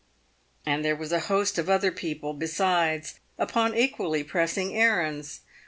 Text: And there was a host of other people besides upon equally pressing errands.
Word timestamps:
And 0.65 0.83
there 0.83 0.95
was 0.95 1.11
a 1.11 1.19
host 1.29 1.59
of 1.59 1.69
other 1.69 1.91
people 1.91 2.33
besides 2.33 3.19
upon 3.37 3.77
equally 3.77 4.23
pressing 4.23 4.75
errands. 4.75 5.41